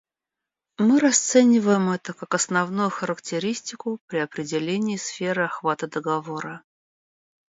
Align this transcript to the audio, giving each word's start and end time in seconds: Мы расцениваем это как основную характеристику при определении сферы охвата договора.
Мы 0.79 0.99
расцениваем 0.99 1.91
это 1.91 2.13
как 2.13 2.33
основную 2.33 2.89
характеристику 2.89 3.99
при 4.07 4.17
определении 4.17 4.97
сферы 4.97 5.43
охвата 5.45 5.85
договора. 5.85 6.63